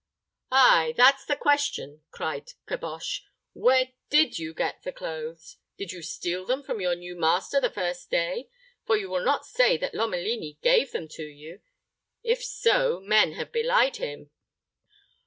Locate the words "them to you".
10.91-11.61